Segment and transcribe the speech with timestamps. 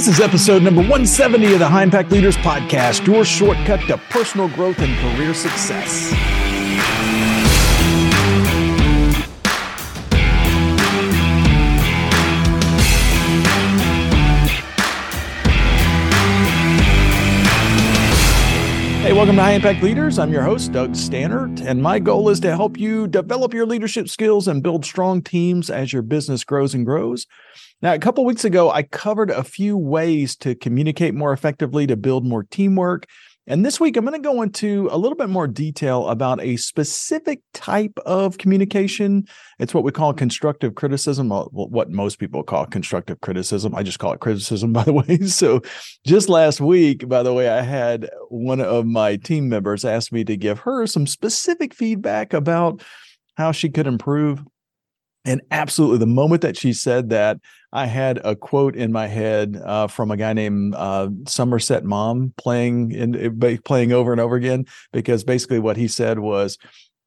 [0.00, 4.48] This is episode number 170 of the High Impact Leaders Podcast, your shortcut to personal
[4.48, 6.10] growth and career success.
[19.02, 20.18] Hey, welcome to High Impact Leaders.
[20.18, 24.08] I'm your host, Doug Staneart, and my goal is to help you develop your leadership
[24.08, 27.26] skills and build strong teams as your business grows and grows.
[27.82, 31.96] Now, a couple weeks ago, I covered a few ways to communicate more effectively to
[31.96, 33.06] build more teamwork.
[33.46, 36.56] And this week, I'm going to go into a little bit more detail about a
[36.56, 39.24] specific type of communication.
[39.58, 43.74] It's what we call constructive criticism, uh, what most people call constructive criticism.
[43.74, 45.16] I just call it criticism, by the way.
[45.26, 45.62] So,
[46.06, 50.22] just last week, by the way, I had one of my team members ask me
[50.24, 52.82] to give her some specific feedback about
[53.36, 54.44] how she could improve
[55.24, 57.38] and absolutely, the moment that she said that,
[57.72, 62.34] I had a quote in my head uh, from a guy named uh, Somerset Maugham
[62.36, 66.58] playing in playing over and over again because basically what he said was,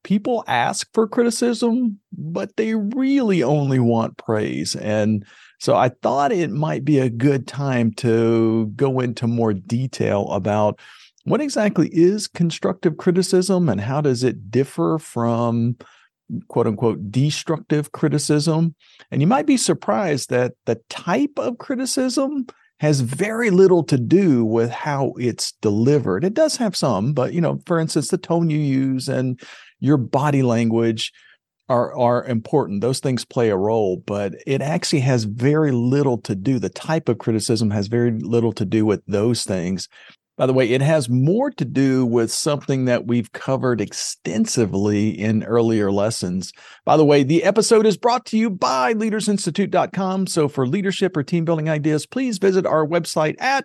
[0.04, 4.76] people ask for criticism, but they really only want praise.
[4.76, 5.24] And
[5.58, 10.78] so I thought it might be a good time to go into more detail about
[11.24, 15.76] what exactly is constructive criticism and how does it differ from
[16.48, 18.74] quote unquote destructive criticism.
[19.10, 22.46] And you might be surprised that the type of criticism
[22.80, 26.24] has very little to do with how it's delivered.
[26.24, 29.40] It does have some, but you know, for instance, the tone you use and
[29.80, 31.12] your body language
[31.68, 32.80] are are important.
[32.80, 36.58] Those things play a role, but it actually has very little to do.
[36.58, 39.88] The type of criticism has very little to do with those things.
[40.36, 45.44] By the way, it has more to do with something that we've covered extensively in
[45.44, 46.52] earlier lessons.
[46.84, 50.26] By the way, the episode is brought to you by leadersinstitute.com.
[50.26, 53.64] So for leadership or team building ideas, please visit our website at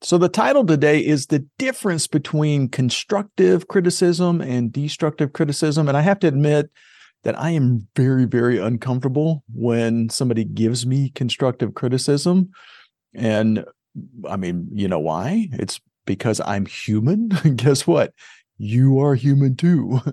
[0.00, 5.88] So, the title today is The Difference Between Constructive Criticism and Destructive Criticism.
[5.88, 6.70] And I have to admit
[7.24, 12.50] that I am very, very uncomfortable when somebody gives me constructive criticism
[13.14, 13.64] and
[14.28, 15.48] I mean, you know why?
[15.52, 17.28] It's because I'm human.
[17.56, 18.12] Guess what?
[18.56, 20.00] You are human too.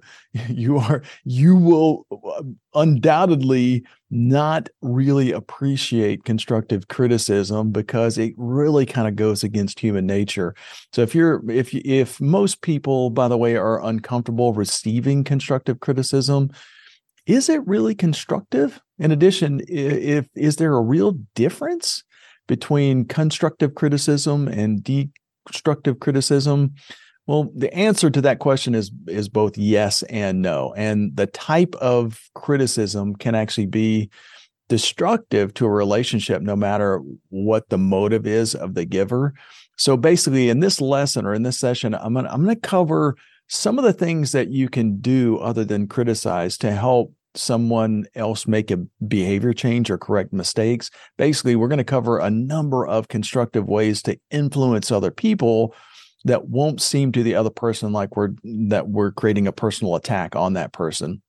[0.48, 9.10] You are, you will uh, undoubtedly not really appreciate constructive criticism because it really kind
[9.10, 10.56] of goes against human nature.
[10.94, 16.52] So if you're, if, if most people, by the way, are uncomfortable receiving constructive criticism,
[17.26, 18.80] is it really constructive?
[18.98, 22.04] In addition, if, is there a real difference?
[22.48, 24.84] Between constructive criticism and
[25.48, 26.74] destructive criticism?
[27.28, 30.74] Well, the answer to that question is is both yes and no.
[30.76, 34.10] And the type of criticism can actually be
[34.70, 39.34] destructive to a relationship no matter what the motive is of the giver.
[39.78, 43.16] So basically in this lesson or in this session I'm going I'm going to cover
[43.48, 48.48] some of the things that you can do other than criticize to help someone else
[48.48, 48.78] make a
[49.08, 50.90] behavior change or correct mistakes.
[51.18, 55.74] Basically, we're going to cover a number of constructive ways to influence other people
[56.26, 60.36] that won't seem to the other person like we're that we're creating a personal attack
[60.36, 61.22] on that person.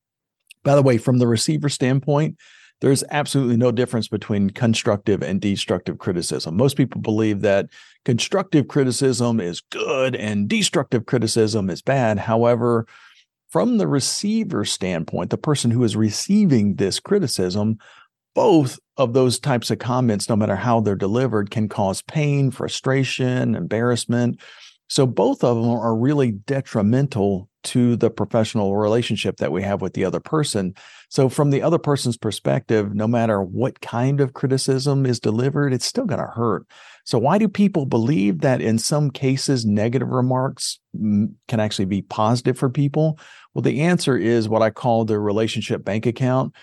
[0.64, 2.36] By the way, from the receiver standpoint,
[2.80, 6.56] there's absolutely no difference between constructive and destructive criticism.
[6.56, 7.66] Most people believe that
[8.04, 12.18] constructive criticism is good and destructive criticism is bad.
[12.18, 12.86] However,
[13.52, 17.78] from the receiver standpoint, the person who is receiving this criticism,
[18.34, 23.54] both of those types of comments, no matter how they're delivered, can cause pain, frustration,
[23.54, 24.41] embarrassment.
[24.92, 29.94] So both of them are really detrimental to the professional relationship that we have with
[29.94, 30.74] the other person.
[31.09, 35.86] So, from the other person's perspective, no matter what kind of criticism is delivered, it's
[35.86, 36.66] still going to hurt.
[37.04, 42.59] So, why do people believe that in some cases negative remarks can actually be positive
[42.59, 43.18] for people?
[43.54, 46.54] Well, the answer is what I call the relationship bank account.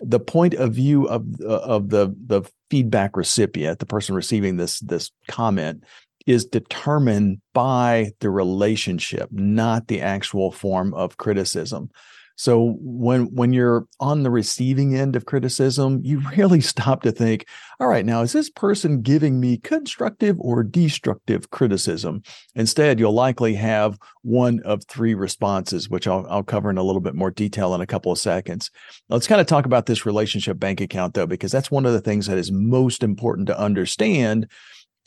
[0.00, 4.78] The point of view of uh, of the the feedback recipient, the person receiving this
[4.80, 5.84] this comment,
[6.26, 11.90] is determined by the relationship, not the actual form of criticism.
[12.38, 17.46] So when when you're on the receiving end of criticism, you really stop to think,
[17.80, 22.22] all right, now is this person giving me constructive or destructive criticism?
[22.54, 27.00] Instead, you'll likely have one of three responses, which I'll, I'll cover in a little
[27.00, 28.70] bit more detail in a couple of seconds.
[29.08, 32.00] Let's kind of talk about this relationship bank account though, because that's one of the
[32.00, 34.46] things that is most important to understand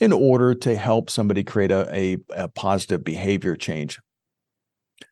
[0.00, 3.98] in order to help somebody create a, a, a positive behavior change.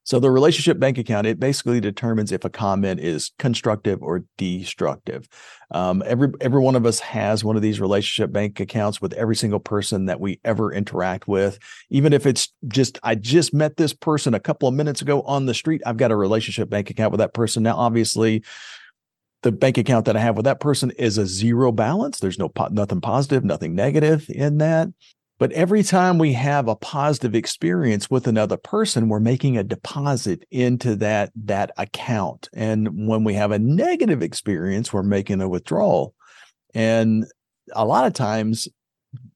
[0.05, 5.29] So the relationship bank account, it basically determines if a comment is constructive or destructive.
[5.71, 9.37] Um, every every one of us has one of these relationship bank accounts with every
[9.37, 11.59] single person that we ever interact with.
[11.91, 15.47] Even if it's just I just met this person a couple of minutes ago on
[15.47, 17.63] the street, I've got a relationship bank account with that person.
[17.63, 18.43] Now, obviously,
[19.43, 22.19] the bank account that I have with that person is a zero balance.
[22.19, 24.89] There's no nothing positive, nothing negative in that.
[25.39, 30.45] But every time we have a positive experience with another person, we're making a deposit
[30.51, 32.51] into that, that account.
[32.53, 36.15] And when we have a negative experience, we're making a withdrawal.
[36.75, 37.25] And
[37.73, 38.69] a lot of times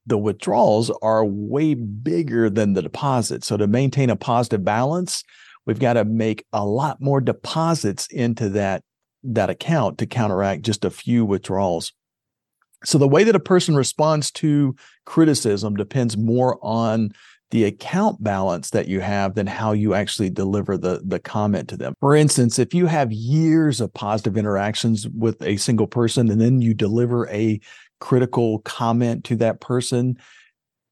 [0.07, 3.43] the withdrawals are way bigger than the deposit.
[3.43, 5.25] So to maintain a positive balance,
[5.65, 8.83] we've got to make a lot more deposits into that,
[9.25, 11.93] that account to counteract just a few withdrawals.
[12.85, 14.77] So the way that a person responds to
[15.07, 17.13] criticism depends more on
[17.51, 21.77] the account balance that you have than how you actually deliver the, the comment to
[21.77, 21.95] them.
[22.01, 26.61] For instance, if you have years of positive interactions with a single person and then
[26.61, 27.61] you deliver a
[28.01, 30.19] critical comment to that person,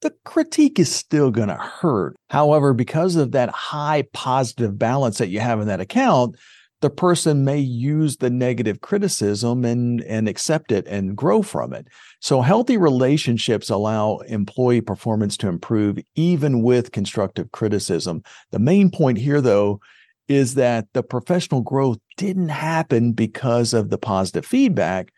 [0.03, 2.17] the critique is still going to hurt.
[2.31, 6.37] However, because of that high positive balance that you have in that account,
[6.83, 11.87] the person may use the negative criticism and and accept it and grow from it.
[12.21, 18.23] So healthy relationships allow employee performance to improve even with constructive criticism.
[18.51, 19.81] The main point here though
[20.27, 25.13] is that the professional growth didn't happen because of the positive feedback.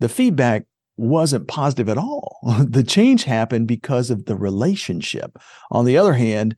[0.00, 0.66] The feedback
[0.98, 2.38] wasn't positive at all.
[2.68, 5.38] The change happened because of the relationship.
[5.70, 6.54] On the other hand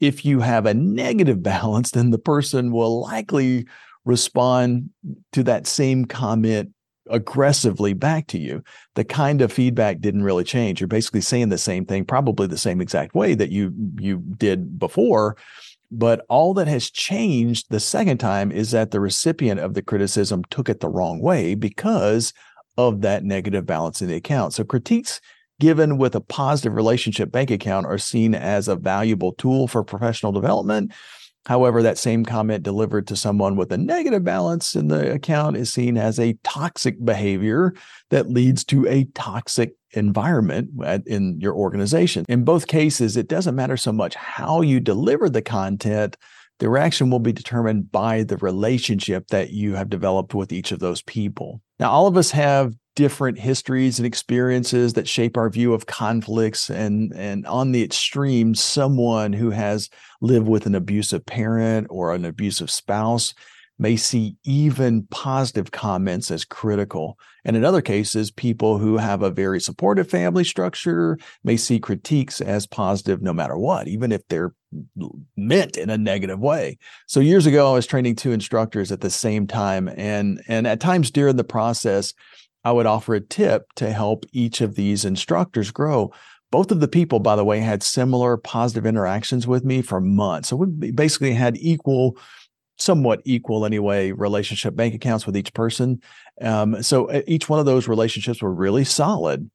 [0.00, 3.66] if you have a negative balance, then the person will likely
[4.04, 4.90] respond
[5.32, 6.72] to that same comment
[7.08, 8.62] aggressively back to you.
[8.94, 10.80] The kind of feedback didn't really change.
[10.80, 14.78] You're basically saying the same thing, probably the same exact way that you you did
[14.78, 15.36] before.
[15.90, 20.44] But all that has changed the second time is that the recipient of the criticism
[20.44, 22.32] took it the wrong way because
[22.78, 24.52] of that negative balance in the account.
[24.54, 25.20] So critiques
[25.60, 30.32] given with a positive relationship bank account are seen as a valuable tool for professional
[30.32, 30.92] development.
[31.46, 35.72] However, that same comment delivered to someone with a negative balance in the account is
[35.72, 37.72] seen as a toxic behavior
[38.10, 40.70] that leads to a toxic environment
[41.06, 42.24] in your organization.
[42.28, 46.16] In both cases, it doesn't matter so much how you deliver the content.
[46.60, 50.78] The reaction will be determined by the relationship that you have developed with each of
[50.78, 51.62] those people.
[51.78, 56.68] Now, all of us have different histories and experiences that shape our view of conflicts
[56.68, 59.88] and and on the extreme someone who has
[60.20, 63.32] lived with an abusive parent or an abusive spouse
[63.78, 67.18] may see even positive comments as critical.
[67.46, 72.42] And in other cases, people who have a very supportive family structure may see critiques
[72.42, 74.52] as positive no matter what, even if they're
[75.36, 76.78] meant in a negative way.
[77.06, 79.88] So years ago, I was training two instructors at the same time.
[79.96, 82.14] And, and at times during the process,
[82.64, 86.12] I would offer a tip to help each of these instructors grow.
[86.50, 90.48] Both of the people, by the way, had similar positive interactions with me for months.
[90.48, 92.18] So we basically had equal,
[92.76, 96.02] somewhat equal anyway, relationship bank accounts with each person.
[96.40, 99.50] Um, so uh, each one of those relationships were really solid.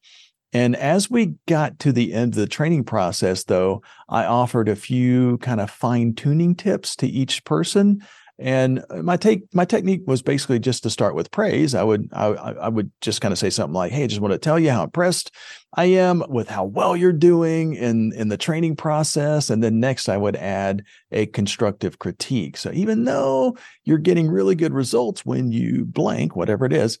[0.56, 4.74] And as we got to the end of the training process, though, I offered a
[4.74, 8.02] few kind of fine tuning tips to each person
[8.38, 11.74] and uh, my take, my technique was basically just to start with praise.
[11.74, 14.32] I would, I, I would just kind of say something like, "Hey, I just want
[14.32, 15.30] to tell you how impressed
[15.74, 20.10] I am with how well you're doing in in the training process." And then next,
[20.10, 22.58] I would add a constructive critique.
[22.58, 26.98] So even though you're getting really good results when you blank, whatever it is,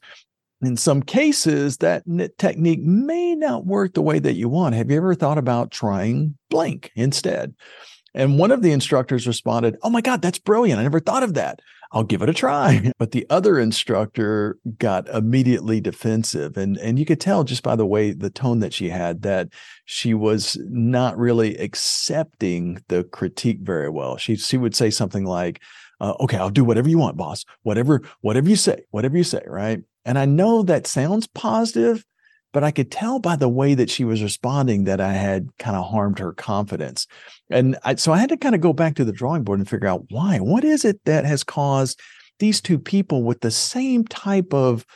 [0.62, 4.74] in some cases that knit technique may not work the way that you want.
[4.74, 7.54] Have you ever thought about trying blank instead?
[8.14, 10.80] And one of the instructors responded, Oh my God, that's brilliant.
[10.80, 11.60] I never thought of that.
[11.92, 12.90] I'll give it a try.
[12.98, 16.56] But the other instructor got immediately defensive.
[16.56, 19.48] And, and you could tell just by the way, the tone that she had, that
[19.84, 24.16] she was not really accepting the critique very well.
[24.16, 25.60] She, she would say something like,
[26.00, 27.44] uh, okay, I'll do whatever you want, boss.
[27.62, 29.80] Whatever, whatever you say, whatever you say, right?
[30.06, 32.04] And I know that sounds positive,
[32.52, 35.76] but I could tell by the way that she was responding that I had kind
[35.76, 37.06] of harmed her confidence.
[37.50, 39.68] And I, so I had to kind of go back to the drawing board and
[39.68, 40.38] figure out why.
[40.38, 42.00] What is it that has caused
[42.38, 44.86] these two people with the same type of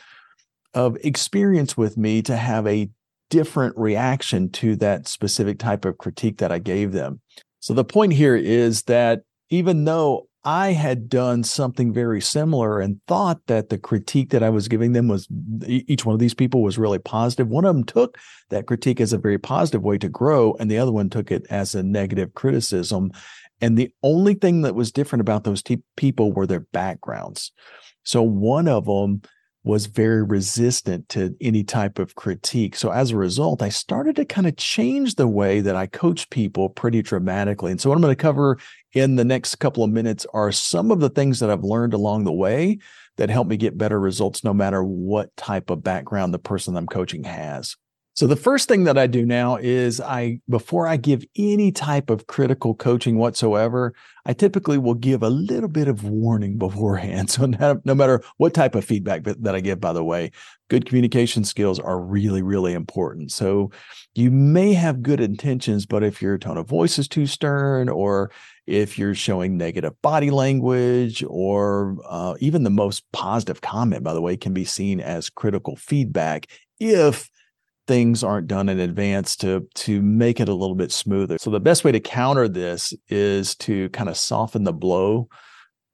[0.73, 2.89] of experience with me to have a
[3.29, 7.19] different reaction to that specific type of critique that I gave them.
[7.59, 12.99] So the point here is that even though I had done something very similar and
[13.07, 15.27] thought that the critique that I was giving them was
[15.67, 17.47] each one of these people was really positive.
[17.47, 18.17] One of them took
[18.49, 21.45] that critique as a very positive way to grow, and the other one took it
[21.51, 23.11] as a negative criticism.
[23.61, 27.51] And the only thing that was different about those t- people were their backgrounds.
[28.03, 29.21] So one of them
[29.63, 32.75] was very resistant to any type of critique.
[32.75, 36.29] So as a result, I started to kind of change the way that I coach
[36.31, 37.71] people pretty dramatically.
[37.71, 38.57] And so what I'm going to cover
[38.93, 42.23] in the next couple of minutes are some of the things that I've learned along
[42.23, 42.79] the way
[43.17, 46.87] that help me get better results no matter what type of background the person I'm
[46.87, 47.75] coaching has.
[48.13, 52.09] So the first thing that I do now is I before I give any type
[52.09, 53.93] of critical coaching whatsoever,
[54.25, 57.29] I typically will give a little bit of warning beforehand.
[57.29, 60.31] So no, matter what type of feedback that I give by the way,
[60.69, 63.31] good communication skills are really really important.
[63.31, 63.71] So
[64.13, 68.29] you may have good intentions, but if your tone of voice is too stern or
[68.67, 74.21] if you're showing negative body language or uh, even the most positive comment by the
[74.21, 76.45] way can be seen as critical feedback
[76.79, 77.29] if
[77.87, 81.37] things aren't done in advance to to make it a little bit smoother.
[81.39, 85.27] So the best way to counter this is to kind of soften the blow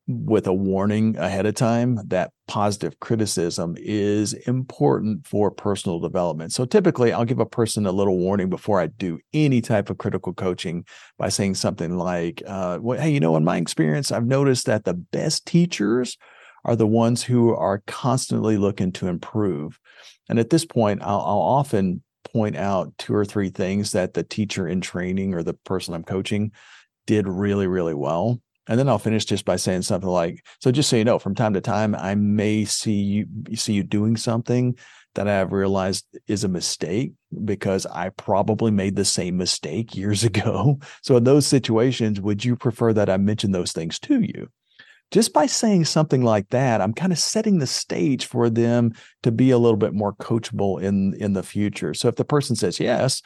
[0.07, 6.53] with a warning ahead of time that positive criticism is important for personal development.
[6.53, 9.97] So typically I'll give a person a little warning before I do any type of
[9.97, 10.85] critical coaching
[11.17, 14.85] by saying something like, uh, well, hey, you know, in my experience, I've noticed that
[14.85, 16.17] the best teachers
[16.63, 19.77] are the ones who are constantly looking to improve.
[20.29, 22.03] And at this point, I'll, I'll often
[22.33, 26.03] point out two or three things that the teacher in training or the person I'm
[26.03, 26.51] coaching
[27.05, 28.41] did really, really well.
[28.67, 31.35] And then I'll finish just by saying something like, "So just so you know, from
[31.35, 34.77] time to time, I may see you see you doing something
[35.15, 37.13] that I have realized is a mistake
[37.45, 40.79] because I probably made the same mistake years ago.
[41.01, 44.49] So in those situations, would you prefer that I mention those things to you?"
[45.11, 49.31] Just by saying something like that, I'm kind of setting the stage for them to
[49.31, 51.93] be a little bit more coachable in in the future.
[51.93, 53.21] So if the person says yes,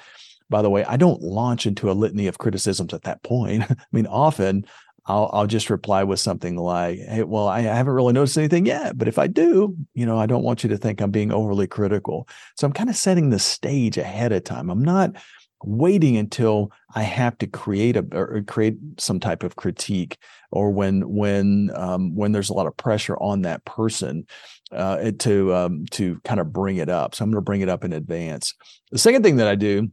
[0.50, 3.64] by the way, I don't launch into a litany of criticisms at that point.
[3.70, 4.66] I mean, often
[5.06, 8.98] I'll I'll just reply with something like, "Hey, well, I haven't really noticed anything yet,
[8.98, 11.68] but if I do, you know, I don't want you to think I'm being overly
[11.68, 14.70] critical." So I'm kind of setting the stage ahead of time.
[14.70, 15.16] I'm not
[15.64, 20.18] waiting until I have to create a or create some type of critique,
[20.52, 24.26] or when when um, when there's a lot of pressure on that person
[24.72, 27.16] uh, to um, to kind of bring it up.
[27.16, 28.54] So I'm going to bring it up in advance.
[28.92, 29.90] The second thing that I do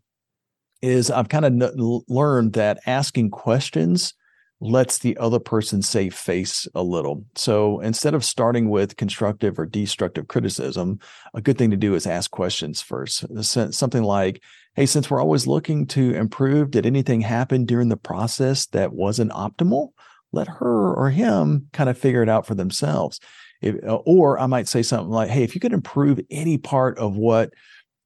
[0.83, 4.15] is I've kind of n- learned that asking questions
[4.61, 7.25] lets the other person save face a little.
[7.37, 10.99] So instead of starting with constructive or destructive criticism,
[11.33, 13.25] a good thing to do is ask questions first.
[13.73, 14.43] Something like,
[14.75, 19.31] hey, since we're always looking to improve, did anything happen during the process that wasn't
[19.31, 19.91] optimal?
[20.33, 23.21] Let her or him kind of figure it out for themselves.
[23.61, 26.99] If, uh, or I might say something like, hey, if you could improve any part
[26.99, 27.53] of what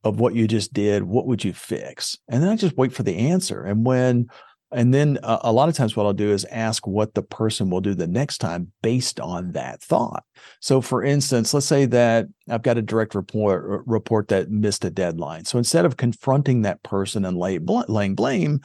[0.05, 2.19] of what you just did, what would you fix?
[2.29, 3.63] And then I just wait for the answer.
[3.63, 4.29] And when
[4.73, 7.83] and then a lot of times, what I'll do is ask what the person will
[7.83, 10.25] do the next time based on that thought.
[10.61, 14.91] So, for instance, let's say that I've got a direct report report that missed a
[14.91, 15.45] deadline.
[15.45, 18.61] So instead of confronting that person and lay, laying blame,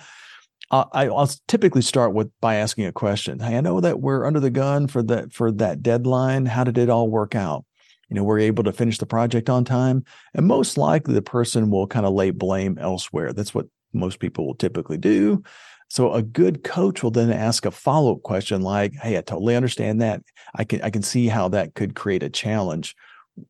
[0.70, 3.40] I, will typically start with by asking a question.
[3.40, 6.46] Hey, I know that we're under the gun for that for that deadline.
[6.46, 7.66] How did it all work out?
[8.10, 11.70] You know, we're able to finish the project on time, and most likely the person
[11.70, 13.34] will kind of lay blame elsewhere.
[13.34, 15.44] That's what most people will typically do.
[15.90, 20.02] So a good coach will then ask a follow-up question like, "Hey, I totally understand
[20.02, 20.22] that.
[20.54, 22.96] I can I can see how that could create a challenge.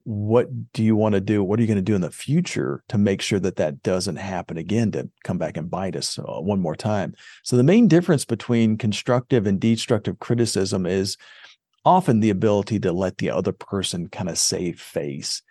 [0.03, 1.43] What do you want to do?
[1.43, 4.17] What are you going to do in the future to make sure that that doesn't
[4.17, 7.87] happen again to come back and bite us uh, one more time?" So the main
[7.87, 11.17] difference between constructive and destructive criticism is
[11.85, 15.41] often the ability to let the other person kind of save face.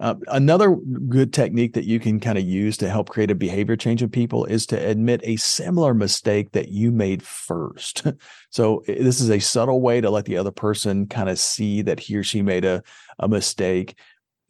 [0.00, 0.74] Uh, another
[1.08, 4.08] good technique that you can kind of use to help create a behavior change in
[4.08, 8.04] people is to admit a similar mistake that you made first.
[8.50, 12.00] so this is a subtle way to let the other person kind of see that
[12.00, 12.82] he or she made a,
[13.20, 13.96] a mistake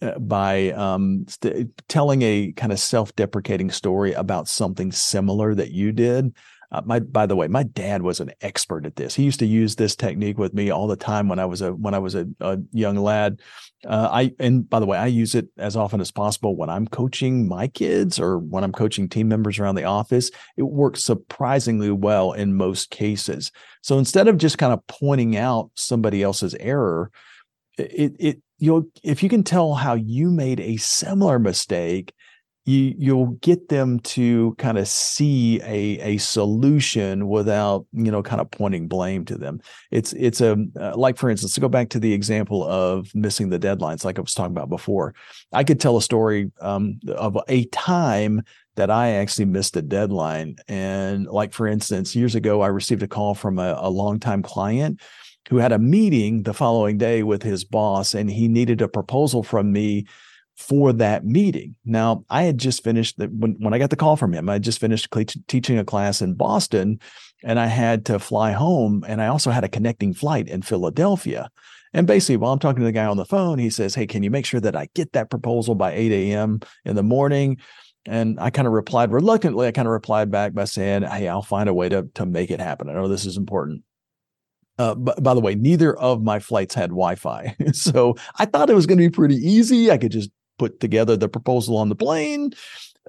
[0.00, 5.92] uh, by um, st- telling a kind of self-deprecating story about something similar that you
[5.92, 6.34] did
[6.74, 9.14] uh, my, by the way, my dad was an expert at this.
[9.14, 11.72] He used to use this technique with me all the time when I was a
[11.72, 13.40] when I was a, a young lad.
[13.86, 16.88] Uh, I and by the way, I use it as often as possible when I'm
[16.88, 20.32] coaching my kids or when I'm coaching team members around the office.
[20.56, 23.52] It works surprisingly well in most cases.
[23.82, 27.12] So instead of just kind of pointing out somebody else's error,
[27.78, 32.12] it it you'll if you can tell how you made a similar mistake
[32.66, 38.40] you you'll get them to kind of see a a solution without you know kind
[38.40, 39.60] of pointing blame to them.
[39.90, 43.50] It's it's a uh, like for instance to go back to the example of missing
[43.50, 45.14] the deadlines like i was talking about before
[45.52, 48.42] i could tell a story um, of a time
[48.76, 50.56] that i actually missed a deadline.
[50.68, 55.00] And like for instance years ago i received a call from a, a longtime client
[55.48, 59.42] who had a meeting the following day with his boss and he needed a proposal
[59.42, 60.06] from me
[60.56, 61.74] for that meeting.
[61.84, 64.48] Now, I had just finished the, when when I got the call from him.
[64.48, 65.12] I just finished
[65.48, 67.00] teaching a class in Boston,
[67.42, 71.50] and I had to fly home, and I also had a connecting flight in Philadelphia.
[71.92, 74.22] And basically, while I'm talking to the guy on the phone, he says, "Hey, can
[74.22, 76.60] you make sure that I get that proposal by 8 a.m.
[76.84, 77.58] in the morning?"
[78.06, 79.66] And I kind of replied reluctantly.
[79.66, 82.50] I kind of replied back by saying, "Hey, I'll find a way to to make
[82.50, 82.88] it happen.
[82.88, 83.82] I know this is important."
[84.76, 88.74] Uh, but by the way, neither of my flights had Wi-Fi, so I thought it
[88.74, 89.90] was going to be pretty easy.
[89.90, 92.52] I could just put together the proposal on the plane,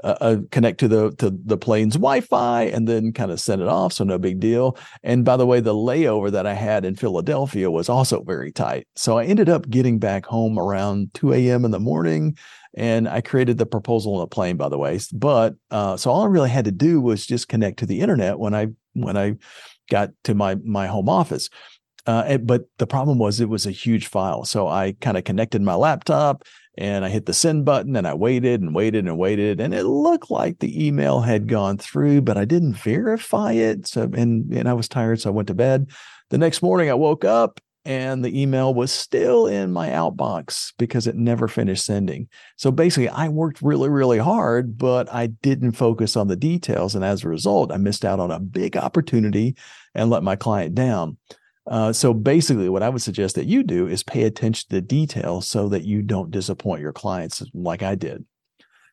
[0.03, 3.67] uh, uh, connect to the to the plane's Wi-Fi, and then kind of send it
[3.67, 3.93] off.
[3.93, 4.77] So no big deal.
[5.03, 8.87] And by the way, the layover that I had in Philadelphia was also very tight.
[8.95, 11.65] So I ended up getting back home around 2 a.m.
[11.65, 12.37] in the morning.
[12.77, 14.99] And I created the proposal on the plane, by the way.
[15.13, 18.37] But uh, so all I really had to do was just connect to the internet
[18.37, 19.35] when I when I
[19.89, 21.49] got to my my home office.
[22.05, 24.43] Uh, but the problem was it was a huge file.
[24.43, 26.43] So I kind of connected my laptop
[26.77, 29.60] and I hit the send button and I waited and waited and waited.
[29.60, 33.88] And it looked like the email had gone through, but I didn't verify it.
[33.88, 35.22] So, and, and I was tired.
[35.22, 35.89] So I went to bed.
[36.29, 41.05] The next morning I woke up and the email was still in my outbox because
[41.05, 42.27] it never finished sending.
[42.58, 46.96] So basically, I worked really, really hard, but I didn't focus on the details.
[46.96, 49.55] And as a result, I missed out on a big opportunity
[49.94, 51.17] and let my client down.
[51.67, 54.81] Uh, so basically, what I would suggest that you do is pay attention to the
[54.81, 58.25] details so that you don't disappoint your clients like I did.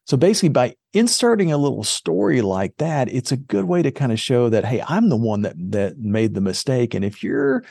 [0.05, 4.11] So basically, by inserting a little story like that, it's a good way to kind
[4.11, 6.95] of show that, hey, I'm the one that that made the mistake.
[6.95, 7.63] And if you're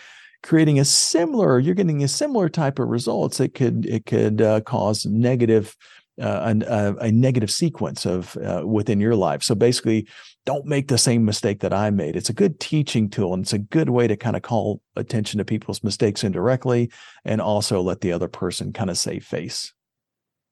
[0.44, 4.62] creating a similar, you're getting a similar type of results, it could it could uh,
[4.62, 5.76] cause negative
[6.22, 9.44] uh, an, uh, a negative sequence of uh, within your life.
[9.44, 10.08] So basically,
[10.46, 12.16] don't make the same mistake that I made.
[12.16, 15.38] It's a good teaching tool, and it's a good way to kind of call attention
[15.40, 16.92] to people's mistakes indirectly,
[17.26, 19.74] and also let the other person kind of save face.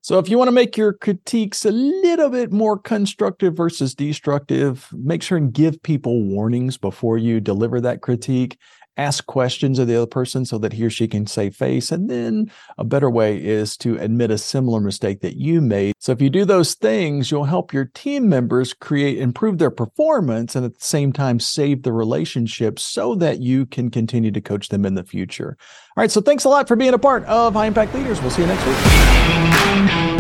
[0.02, 4.88] So if you want to make your critiques a little bit more constructive versus destructive,
[4.94, 8.58] make sure and give people warnings before you deliver that critique
[9.00, 11.92] ask questions of the other person so that he or she can save face.
[11.92, 15.96] And then a better way is to admit a similar mistake that you made.
[16.00, 20.56] So if you do those things, you'll help your team members create, improve their performance,
[20.56, 24.70] and at the same time, save the relationship so that you can continue to coach
[24.70, 25.58] them in the future.
[25.96, 26.12] All right.
[26.12, 28.22] So thanks a lot for being a part of High Impact Leaders.
[28.22, 30.19] We'll see you next week.